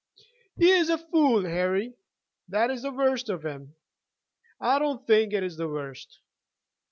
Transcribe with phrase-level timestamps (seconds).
[0.57, 1.93] "He is a fool, Harry!
[2.47, 3.75] That is the worst of him."
[4.59, 6.21] "I don't think it is the worst."